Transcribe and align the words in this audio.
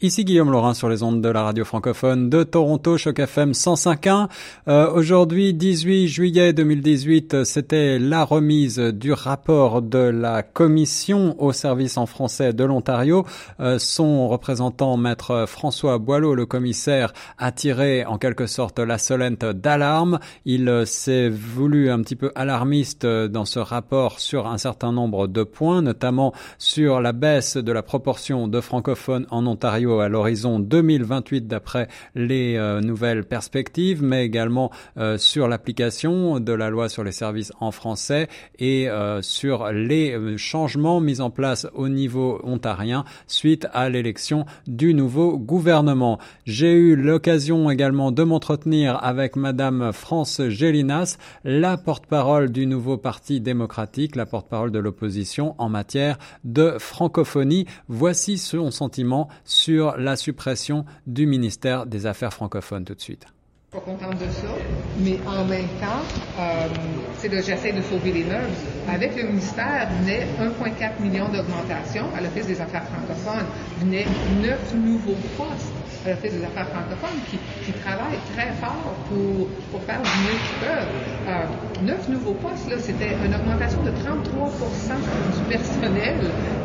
Ici 0.00 0.24
Guillaume 0.24 0.52
Laurin 0.52 0.74
sur 0.74 0.88
les 0.88 1.02
ondes 1.02 1.20
de 1.20 1.28
la 1.28 1.42
radio 1.42 1.64
francophone 1.64 2.30
de 2.30 2.44
Toronto, 2.44 2.96
Choc 2.96 3.18
FM 3.18 3.50
105.1. 3.50 4.28
Euh, 4.68 4.92
Aujourd'hui, 4.92 5.54
18 5.54 6.06
juillet 6.06 6.52
2018, 6.52 7.42
c'était 7.42 7.98
la 7.98 8.22
remise 8.22 8.78
du 8.78 9.12
rapport 9.12 9.82
de 9.82 9.98
la 9.98 10.44
Commission 10.44 11.34
au 11.42 11.50
service 11.50 11.98
en 11.98 12.06
français 12.06 12.52
de 12.52 12.62
l'Ontario. 12.62 13.26
Euh, 13.58 13.80
son 13.80 14.28
représentant, 14.28 14.96
maître 14.96 15.46
François 15.48 15.98
Boileau, 15.98 16.36
le 16.36 16.46
commissaire, 16.46 17.12
a 17.36 17.50
tiré 17.50 18.04
en 18.04 18.18
quelque 18.18 18.46
sorte 18.46 18.78
la 18.78 18.98
solente 18.98 19.44
d'alarme. 19.44 20.20
Il 20.44 20.84
s'est 20.86 21.28
voulu 21.28 21.90
un 21.90 22.02
petit 22.02 22.14
peu 22.14 22.30
alarmiste 22.36 23.04
dans 23.04 23.44
ce 23.44 23.58
rapport 23.58 24.20
sur 24.20 24.46
un 24.46 24.58
certain 24.58 24.92
nombre 24.92 25.26
de 25.26 25.42
points, 25.42 25.82
notamment 25.82 26.32
sur 26.56 27.00
la 27.00 27.10
baisse 27.10 27.56
de 27.56 27.72
la 27.72 27.82
proportion 27.82 28.46
de 28.46 28.60
francophones 28.60 29.26
en 29.32 29.44
Ontario 29.44 29.87
à 29.96 30.08
l'horizon 30.08 30.58
2028 30.58 31.46
d'après 31.46 31.88
les 32.14 32.56
euh, 32.56 32.80
nouvelles 32.80 33.24
perspectives, 33.24 34.02
mais 34.02 34.24
également 34.24 34.70
euh, 34.96 35.18
sur 35.18 35.48
l'application 35.48 36.40
de 36.40 36.52
la 36.52 36.70
loi 36.70 36.88
sur 36.88 37.04
les 37.04 37.12
services 37.12 37.52
en 37.60 37.70
français 37.70 38.28
et 38.58 38.88
euh, 38.88 39.22
sur 39.22 39.72
les 39.72 40.36
changements 40.36 41.00
mis 41.00 41.20
en 41.20 41.30
place 41.30 41.66
au 41.74 41.88
niveau 41.88 42.40
ontarien 42.44 43.04
suite 43.26 43.66
à 43.72 43.88
l'élection 43.88 44.44
du 44.66 44.94
nouveau 44.94 45.38
gouvernement. 45.38 46.18
J'ai 46.44 46.72
eu 46.72 46.96
l'occasion 46.96 47.70
également 47.70 48.12
de 48.12 48.22
m'entretenir 48.22 49.02
avec 49.02 49.36
Madame 49.36 49.92
France 49.92 50.42
Gélinas, 50.48 51.16
la 51.44 51.76
porte-parole 51.76 52.50
du 52.50 52.66
nouveau 52.66 52.98
Parti 52.98 53.40
démocratique, 53.40 54.16
la 54.16 54.26
porte-parole 54.26 54.70
de 54.70 54.78
l'opposition 54.78 55.54
en 55.58 55.68
matière 55.68 56.18
de 56.44 56.76
francophonie. 56.78 57.66
Voici 57.88 58.38
son 58.38 58.70
sentiment 58.70 59.28
sur 59.44 59.77
la 59.96 60.16
suppression 60.16 60.84
du 61.06 61.26
ministère 61.26 61.86
des 61.86 62.06
Affaires 62.06 62.32
francophones 62.32 62.84
tout 62.84 62.94
de 62.94 63.00
suite. 63.00 63.26
Pas 63.70 63.80
contente 63.80 64.18
de 64.18 64.30
ça, 64.30 64.48
mais 65.00 65.18
en 65.26 65.44
même 65.44 65.68
temps, 65.78 66.00
euh, 66.38 66.68
c'est 67.18 67.28
de 67.28 67.36
j'essaie 67.36 67.72
de 67.72 67.82
sauver 67.82 68.12
les 68.12 68.24
meubles. 68.24 68.48
Avec 68.88 69.14
le 69.14 69.28
ministère 69.28 69.90
venait 70.00 70.26
1,4 70.40 71.02
million 71.02 71.28
d'augmentation 71.28 72.04
à 72.16 72.22
l'Office 72.22 72.46
des 72.46 72.58
affaires 72.62 72.84
francophones, 72.84 73.46
venait 73.80 74.06
neuf 74.40 74.74
nouveaux 74.74 75.18
postes 75.36 75.72
l'Office 76.06 76.32
des 76.32 76.44
affaires 76.44 76.68
francophones 76.68 77.20
qui, 77.30 77.38
qui 77.64 77.72
travaillent 77.80 78.20
très 78.34 78.52
fort 78.60 78.94
pour, 79.08 79.48
pour 79.70 79.82
faire 79.82 80.00
du 80.02 80.10
mieux 80.22 80.38
qu'ils 80.46 80.68
peuvent. 80.68 80.88
Euh, 81.28 81.84
neuf 81.84 82.08
nouveaux 82.08 82.34
postes, 82.34 82.72
c'était 82.80 83.16
une 83.24 83.34
augmentation 83.34 83.82
de 83.82 83.90
33 83.90 84.50
du 85.36 85.42
personnel. 85.48 86.16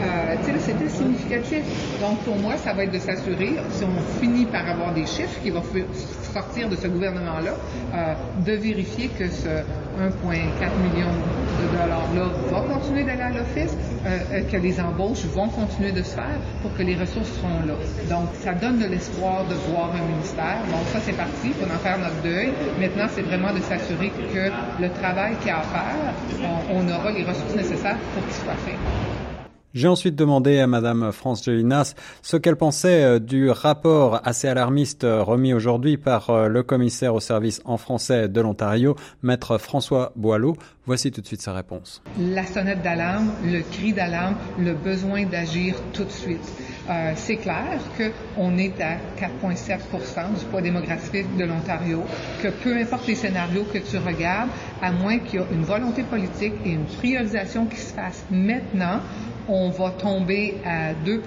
Euh, 0.00 0.36
c'était 0.58 0.88
significatif. 0.88 1.62
Donc, 2.00 2.18
pour 2.20 2.36
moi, 2.36 2.56
ça 2.56 2.72
va 2.72 2.84
être 2.84 2.92
de 2.92 2.98
s'assurer, 2.98 3.56
si 3.70 3.84
on 3.84 4.20
finit 4.20 4.46
par 4.46 4.68
avoir 4.68 4.92
des 4.92 5.06
chiffres 5.06 5.40
qui 5.42 5.50
vont 5.50 5.62
sortir 6.32 6.68
de 6.68 6.76
ce 6.76 6.86
gouvernement-là, 6.88 7.54
euh, 7.94 8.14
de 8.44 8.52
vérifier 8.52 9.08
que 9.08 9.28
ce 9.28 9.48
1,4 9.98 10.78
million 10.80 11.10
de 11.60 11.66
dollars-là 11.76 12.28
va 12.50 12.60
continuer 12.74 13.04
d'aller 13.04 13.22
à 13.22 13.30
l'Office, 13.30 13.76
euh, 14.06 14.42
que 14.50 14.56
les 14.56 14.80
embauches 14.80 15.24
vont 15.26 15.48
continuer 15.48 15.92
de 15.92 16.02
se 16.02 16.14
faire 16.14 16.38
pour 16.62 16.74
que 16.76 16.82
les 16.82 16.96
ressources 16.96 17.30
seront 17.32 17.66
là. 17.66 17.74
Donc, 18.08 18.28
ça 18.40 18.52
donne 18.54 18.78
de 18.78 18.86
l'espoir 18.86 19.44
de 19.46 19.54
voir 19.70 19.90
un 19.94 20.12
ministère. 20.12 20.58
Donc, 20.70 20.84
ça, 20.92 21.00
c'est 21.00 21.16
parti. 21.16 21.48
Il 21.48 21.54
faut 21.54 21.72
en 21.72 21.78
faire 21.78 21.98
notre 21.98 22.20
deuil. 22.22 22.52
Maintenant, 22.80 23.06
c'est 23.10 23.22
vraiment 23.22 23.52
de 23.52 23.60
s'assurer 23.60 24.10
que 24.32 24.50
le 24.82 24.90
travail 25.00 25.36
qu'il 25.36 25.48
y 25.48 25.50
a 25.50 25.58
à 25.58 25.62
faire, 25.62 26.14
on, 26.70 26.78
on 26.78 26.88
aura 26.88 27.10
les 27.12 27.24
ressources 27.24 27.54
nécessaires 27.54 27.98
pour 28.14 28.24
qu'il 28.24 28.34
soit 28.34 28.54
fait. 28.66 28.78
J'ai 29.74 29.88
ensuite 29.88 30.16
demandé 30.16 30.58
à 30.58 30.66
Madame 30.66 31.12
France 31.12 31.44
Gélinas 31.44 31.94
ce 32.20 32.36
qu'elle 32.36 32.56
pensait 32.56 33.04
euh, 33.04 33.18
du 33.18 33.48
rapport 33.48 34.20
assez 34.22 34.46
alarmiste 34.46 35.04
euh, 35.04 35.22
remis 35.22 35.54
aujourd'hui 35.54 35.96
par 35.96 36.28
euh, 36.28 36.48
le 36.48 36.62
commissaire 36.62 37.14
au 37.14 37.20
service 37.20 37.62
en 37.64 37.78
français 37.78 38.28
de 38.28 38.40
l'Ontario, 38.42 38.96
Maître 39.22 39.56
François 39.56 40.12
Boileau. 40.14 40.56
Voici 40.84 41.10
tout 41.10 41.20
de 41.20 41.26
suite 41.26 41.40
sa 41.40 41.54
réponse. 41.54 42.02
La 42.18 42.44
sonnette 42.44 42.82
d'alarme, 42.82 43.30
le 43.44 43.62
cri 43.62 43.92
d'alarme, 43.92 44.34
le 44.58 44.74
besoin 44.74 45.24
d'agir 45.24 45.76
tout 45.92 46.04
de 46.04 46.10
suite. 46.10 46.52
Euh, 46.90 47.12
c'est 47.14 47.36
clair 47.36 47.78
qu'on 47.96 48.58
est 48.58 48.80
à 48.80 48.96
4,7 49.16 50.38
du 50.40 50.44
poids 50.46 50.60
démographique 50.60 51.36
de 51.36 51.44
l'Ontario, 51.44 52.02
que 52.42 52.48
peu 52.48 52.76
importe 52.76 53.06
les 53.06 53.14
scénarios 53.14 53.64
que 53.72 53.78
tu 53.78 53.96
regardes, 53.98 54.50
à 54.82 54.90
moins 54.90 55.18
qu'il 55.18 55.38
y 55.38 55.42
ait 55.42 55.46
une 55.52 55.62
volonté 55.62 56.02
politique 56.02 56.54
et 56.64 56.70
une 56.70 56.86
priorisation 56.86 57.66
qui 57.66 57.76
se 57.76 57.94
fasse 57.94 58.24
maintenant, 58.32 59.00
on 59.48 59.70
va 59.70 59.90
tomber 59.90 60.56
à 60.64 60.94
2 60.94 61.22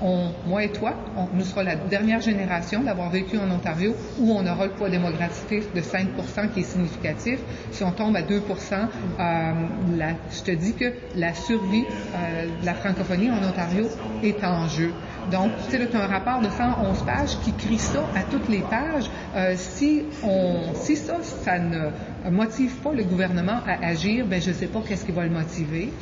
on, 0.00 0.30
Moi 0.46 0.64
et 0.64 0.72
toi, 0.72 0.94
on, 1.16 1.36
nous 1.36 1.44
serons 1.44 1.62
la 1.62 1.76
dernière 1.76 2.20
génération 2.20 2.82
d'avoir 2.82 3.10
vécu 3.10 3.38
en 3.38 3.50
Ontario 3.50 3.94
où 4.18 4.32
on 4.32 4.46
aura 4.46 4.66
le 4.66 4.72
poids 4.72 4.90
démographique 4.90 5.74
de 5.74 5.80
5% 5.80 6.50
qui 6.52 6.60
est 6.60 6.64
significatif. 6.64 7.40
Si 7.70 7.82
on 7.84 7.92
tombe 7.92 8.16
à 8.16 8.22
2 8.22 8.36
euh, 8.36 9.52
la, 9.96 10.08
je 10.30 10.42
te 10.42 10.50
dis 10.50 10.74
que 10.74 10.92
la 11.16 11.34
survie 11.34 11.84
euh, 12.14 12.46
de 12.60 12.66
la 12.66 12.74
francophonie 12.74 13.30
en 13.30 13.46
Ontario 13.48 13.86
est 14.22 14.42
en 14.44 14.68
jeu. 14.68 14.92
Donc, 15.30 15.52
c'est 15.68 15.94
un 15.94 16.06
rapport 16.06 16.40
de 16.40 16.48
111 16.48 17.02
pages 17.04 17.38
qui 17.44 17.52
crie 17.52 17.78
ça 17.78 18.04
à 18.16 18.22
toutes 18.22 18.48
les 18.48 18.60
pages. 18.60 19.08
Euh, 19.36 19.54
si, 19.56 20.02
on, 20.24 20.74
si 20.74 20.96
ça, 20.96 21.18
ça 21.22 21.58
ne 21.58 21.90
motive 22.30 22.74
pas 22.76 22.92
le 22.92 23.04
gouvernement 23.04 23.60
à 23.66 23.86
agir, 23.86 24.26
ben 24.26 24.40
je 24.40 24.50
ne 24.50 24.54
sais 24.54 24.66
pas 24.66 24.80
qu'est-ce 24.86 25.04
qui 25.04 25.12
va 25.12 25.24
le 25.24 25.30
motiver. 25.30 25.92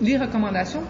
Les 0.00 0.16
recommandations 0.16 0.82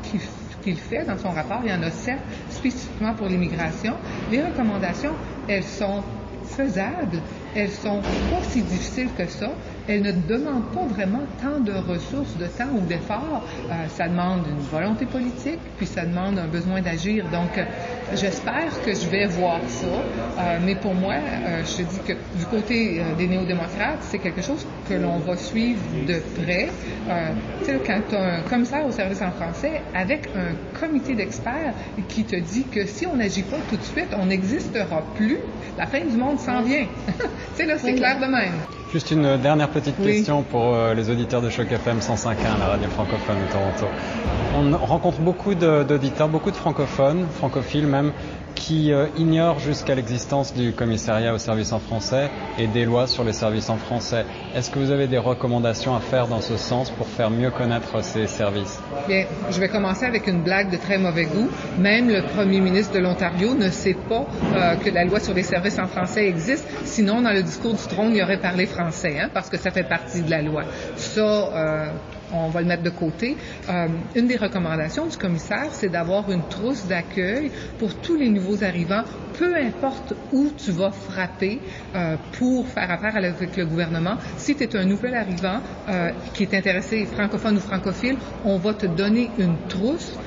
qu'il 0.62 0.76
fait 0.76 1.04
dans 1.04 1.16
son 1.16 1.30
rapport, 1.30 1.60
il 1.64 1.70
y 1.70 1.72
en 1.72 1.82
a 1.82 1.91
sept 1.91 2.19
spécifiquement 2.50 3.14
pour 3.14 3.28
l'immigration. 3.28 3.94
Les 4.30 4.42
recommandations, 4.42 5.12
elles 5.48 5.64
sont 5.64 6.02
faisables, 6.44 7.22
elles 7.58 7.70
sont 7.70 8.00
pas 8.30 8.42
si 8.42 8.62
difficiles 8.62 9.08
que 9.16 9.26
ça. 9.26 9.50
Elles 9.88 10.02
ne 10.02 10.12
demandent 10.12 10.70
pas 10.72 10.84
vraiment 10.84 11.22
tant 11.42 11.58
de 11.60 11.72
ressources, 11.72 12.36
de 12.36 12.46
temps 12.46 12.70
ou 12.72 12.80
d'efforts. 12.86 13.42
Euh, 13.70 13.88
ça 13.88 14.06
demande 14.06 14.46
une 14.48 14.60
volonté 14.60 15.06
politique, 15.06 15.58
puis 15.76 15.86
ça 15.86 16.04
demande 16.04 16.38
un 16.38 16.46
besoin 16.46 16.80
d'agir. 16.80 17.24
Donc, 17.32 17.56
euh, 17.56 17.64
j'espère 18.14 18.80
que 18.84 18.94
je 18.94 19.08
vais 19.08 19.26
voir 19.26 19.60
ça. 19.66 19.86
Euh, 19.86 20.58
mais 20.64 20.76
pour 20.76 20.94
moi, 20.94 21.14
euh, 21.14 21.62
je 21.64 21.82
te 21.82 21.82
dis 21.82 21.98
que 22.06 22.12
du 22.38 22.44
côté 22.46 23.02
des 23.16 23.26
néo-démocrates, 23.26 23.98
c'est 24.02 24.19
quelque 24.19 24.42
chose 24.42 24.64
que 24.88 24.94
l'on 24.94 25.19
va 25.19 25.36
suivre 25.36 25.80
de 26.06 26.20
près. 26.40 26.69
tu 27.60 27.66
sais, 27.66 27.80
quand 27.84 28.00
tu 28.08 28.14
as 28.14 28.38
un 28.38 28.42
commissaire 28.42 28.86
au 28.86 28.92
service 28.92 29.20
en 29.20 29.32
français 29.32 29.82
avec 29.94 30.28
un 30.36 30.78
comité 30.78 31.14
d'experts 31.14 31.75
qui 32.08 32.25
te 32.25 32.36
dit 32.36 32.64
que 32.64 32.86
si 32.86 33.06
on 33.06 33.16
n'agit 33.16 33.42
pas 33.42 33.58
tout 33.69 33.76
de 33.76 33.82
suite, 33.82 34.08
on 34.19 34.26
n'existera 34.26 35.02
plus, 35.16 35.38
la 35.76 35.86
fin 35.86 36.00
du 36.00 36.16
monde 36.16 36.38
s'en 36.38 36.62
vient. 36.62 36.86
tu 37.56 37.62
sais, 37.62 37.66
là, 37.66 37.78
c'est 37.78 37.94
clair 37.94 38.19
de 38.20 38.26
même. 38.26 38.54
Juste 38.92 39.10
une 39.10 39.36
dernière 39.36 39.69
petite 39.69 40.03
question 40.03 40.42
pour 40.42 40.75
euh, 40.75 40.94
les 40.94 41.10
auditeurs 41.10 41.42
de 41.42 41.50
Choc 41.50 41.70
FM 41.70 41.98
105.1, 41.98 42.59
la 42.59 42.66
radio 42.66 42.88
francophone 42.88 43.36
de 43.47 43.53
Toronto. 43.53 43.86
On 44.54 44.86
rencontre 44.86 45.20
beaucoup 45.20 45.54
d'auditeurs, 45.54 46.28
beaucoup 46.28 46.50
de 46.50 46.56
francophones, 46.56 47.26
francophiles 47.37 47.87
même, 47.87 48.12
qui 48.58 48.92
euh, 48.92 49.06
ignore 49.16 49.60
jusqu'à 49.60 49.94
l'existence 49.94 50.52
du 50.52 50.72
commissariat 50.72 51.32
au 51.32 51.38
service 51.38 51.72
en 51.72 51.78
français 51.78 52.28
et 52.58 52.66
des 52.66 52.84
lois 52.84 53.06
sur 53.06 53.22
les 53.22 53.32
services 53.32 53.70
en 53.70 53.76
français. 53.76 54.24
Est-ce 54.54 54.70
que 54.70 54.80
vous 54.80 54.91
avez 54.91 55.06
des 55.06 55.16
recommandations 55.16 55.94
à 55.94 56.00
faire 56.00 56.26
dans 56.26 56.41
ce 56.41 56.56
sens 56.56 56.91
pour 56.91 57.06
faire 57.06 57.30
mieux 57.30 57.50
connaître 57.50 58.02
ces 58.02 58.26
services? 58.26 58.80
Bien, 59.06 59.24
je 59.50 59.60
vais 59.60 59.69
commencer 59.69 60.04
avec 60.04 60.26
une 60.26 60.42
blague 60.42 60.70
de 60.70 60.76
très 60.76 60.98
mauvais 60.98 61.26
goût. 61.26 61.48
Même 61.78 62.08
le 62.08 62.22
premier 62.22 62.60
ministre 62.60 62.92
de 62.92 62.98
l'Ontario 62.98 63.54
ne 63.54 63.70
sait 63.70 63.96
pas 64.08 64.26
euh, 64.54 64.75
que 64.75 64.90
la 64.90 65.04
loi 65.04 65.20
sur 65.20 65.34
les 65.34 65.44
services 65.44 65.78
en 65.78 65.86
français 65.86 66.26
existe. 66.26 66.66
Sinon, 66.84 67.22
dans 67.22 67.32
le 67.32 67.42
discours 67.42 67.75
du 67.75 67.86
trône, 67.86 68.12
il 68.14 68.22
aurait 68.22 68.40
parlé 68.40 68.66
français, 68.66 69.20
hein, 69.20 69.30
parce 69.32 69.48
que 69.48 69.56
ça 69.56 69.70
fait 69.70 69.88
partie 69.88 70.22
de 70.22 70.30
la 70.30 70.42
loi. 70.42 70.64
Ça, 70.96 71.20
euh, 71.20 71.86
on 72.32 72.48
va 72.48 72.60
le 72.60 72.66
mettre 72.66 72.82
de 72.82 72.90
côté. 72.90 73.36
Une 74.14 74.26
des 74.26 74.36
recommandations 74.36 75.06
du 75.06 75.16
commissaire, 75.16 75.69
c'est 75.72 75.88
d'avoir 75.88 76.30
une 76.30 76.42
trousse 76.48 76.86
d'accueil 76.86 77.50
pour 77.78 77.94
tous 77.94 78.16
les 78.16 78.28
nouveaux 78.28 78.47
arrivants, 78.62 79.04
peu 79.38 79.56
importe 79.56 80.14
où 80.32 80.50
tu 80.56 80.70
vas 80.72 80.90
frapper 80.90 81.61
euh, 81.94 82.17
pour 82.32 82.69
faire 82.69 82.90
affaire 82.90 83.17
avec 83.17 83.56
le 83.56 83.67
gouvernement. 83.67 84.17
Si 84.37 84.56
tu 84.56 84.64
es 84.64 84.76
un 84.76 84.84
nouvel 84.84 85.14
arrivant 85.14 85.61
euh, 85.88 86.11
qui 86.34 86.44
est 86.44 86.55
intéressé 86.55 87.06
francophone 87.06 87.56
ou 87.56 87.61
francophile, 87.61 88.19
on 88.44 88.58
va 88.58 88.75
te 88.75 88.87
donner 88.87 89.31
une 89.38 89.58
trousse 89.69 90.19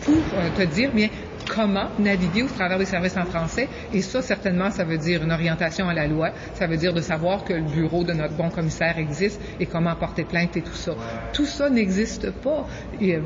pour 0.00 0.24
te 0.54 0.62
dire, 0.62 0.92
bien, 0.94 1.08
comment 1.48 1.88
naviguer 1.98 2.42
au 2.42 2.48
travers 2.48 2.78
des 2.78 2.84
services 2.84 3.16
en 3.16 3.24
français. 3.24 3.68
Et 3.92 4.02
ça, 4.02 4.22
certainement, 4.22 4.70
ça 4.70 4.84
veut 4.84 4.98
dire 4.98 5.22
une 5.22 5.32
orientation 5.32 5.88
à 5.88 5.94
la 5.94 6.06
loi. 6.06 6.30
Ça 6.54 6.66
veut 6.66 6.76
dire 6.76 6.92
de 6.92 7.00
savoir 7.00 7.44
que 7.44 7.52
le 7.52 7.62
bureau 7.62 8.04
de 8.04 8.12
notre 8.12 8.34
bon 8.34 8.50
commissaire 8.50 8.98
existe 8.98 9.40
et 9.60 9.66
comment 9.66 9.94
porter 9.94 10.24
plainte 10.24 10.56
et 10.56 10.62
tout 10.62 10.74
ça. 10.74 10.92
Tout 11.32 11.46
ça 11.46 11.70
n'existe 11.70 12.30
pas. 12.30 12.66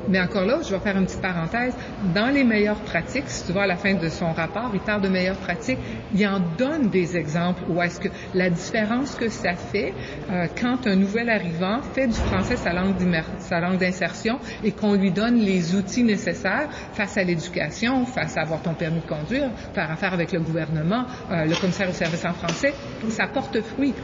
mais 0.09 0.21
encore 0.21 0.45
là, 0.45 0.59
je 0.63 0.75
vais 0.75 0.81
faire 0.81 0.97
une 0.97 1.07
petite 1.07 1.23
parenthèse. 1.23 1.75
Dans 2.15 2.33
les 2.33 2.45
meilleures 2.45 2.81
pratiques, 2.81 3.29
si 3.29 3.47
tu 3.47 3.53
vois 3.53 3.63
à 3.63 3.67
la 3.67 3.77
fin 3.77 3.95
de 3.95 4.09
son 4.09 4.33
rapport, 4.33 4.71
il 4.75 4.81
parle 4.81 5.03
de 5.03 5.09
meilleures 5.09 5.37
pratiques. 5.37 5.79
Il 6.15 6.27
en 6.27 6.41
donne 6.59 6.89
des 6.91 7.17
exemples 7.17 7.63
où 7.69 7.81
est-ce 7.83 8.01
que 8.01 8.09
la 8.35 8.51
différence 8.51 9.15
que 9.15 9.29
ça 9.29 9.55
fait 9.55 9.95
euh, 10.31 10.47
quand 10.61 10.87
un 10.87 10.97
nouvel 10.97 11.31
arrivant 11.31 11.81
fait 11.95 12.07
du 12.07 12.15
français 12.15 12.57
sa 12.57 12.73
langue 12.73 13.79
d'insertion 13.79 14.39
et 14.65 14.73
qu'on 14.73 14.95
lui 14.95 15.11
donne 15.11 15.37
les 15.37 15.75
outils 15.75 16.03
nécessaires 16.03 16.69
face 16.93 17.17
à 17.17 17.25
l'éducation, 17.25 18.05
face 18.11 18.37
à 18.37 18.43
avoir 18.43 18.61
ton 18.63 18.75
permis 18.75 19.01
de 19.01 19.07
conduire, 19.07 19.51
faire 19.75 19.91
affaire 19.91 20.13
avec 20.13 20.33
le 20.33 20.41
gouvernement, 20.41 21.05
euh, 21.31 21.45
le 21.45 21.55
commissaire 21.57 21.89
au 21.89 21.93
service 21.93 22.25
en 22.25 22.33
français, 22.33 22.75
ça 23.09 23.27
porte 23.27 23.61
fruit. 23.63 23.95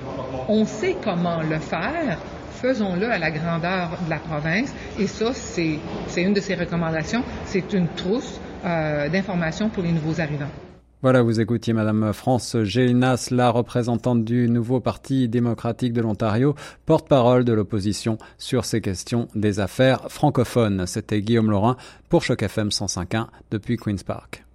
On 0.48 0.64
sait 0.64 0.96
comment 1.02 1.42
le 1.42 1.58
faire. 1.58 2.18
Faisons-le 2.62 3.10
à 3.10 3.18
la 3.18 3.30
grandeur 3.30 3.98
de 4.04 4.10
la 4.10 4.18
province. 4.18 4.72
Et 4.98 5.06
ça, 5.06 5.32
c'est 5.34 5.78
une 6.16 6.32
de 6.32 6.40
ces 6.40 6.54
recommandations. 6.54 7.22
C'est 7.44 7.72
une 7.74 7.88
trousse 7.88 8.40
euh, 8.64 9.08
d'informations 9.10 9.68
pour 9.68 9.82
les 9.82 9.92
nouveaux 9.92 10.18
arrivants. 10.20 10.50
Voilà, 11.06 11.22
vous 11.22 11.40
écoutiez 11.40 11.72
Madame 11.72 12.12
France 12.12 12.56
Gélinas, 12.64 13.28
la 13.30 13.50
représentante 13.50 14.24
du 14.24 14.48
nouveau 14.48 14.80
Parti 14.80 15.28
démocratique 15.28 15.92
de 15.92 16.00
l'Ontario, 16.00 16.56
porte-parole 16.84 17.44
de 17.44 17.52
l'opposition 17.52 18.18
sur 18.38 18.64
ces 18.64 18.80
questions 18.80 19.28
des 19.36 19.60
affaires 19.60 20.10
francophones. 20.10 20.84
C'était 20.88 21.22
Guillaume 21.22 21.52
Laurin 21.52 21.76
pour 22.08 22.24
Choc 22.24 22.42
FM 22.42 22.70
105.1 22.70 23.28
depuis 23.52 23.76
Queen's 23.76 24.02
Park. 24.02 24.45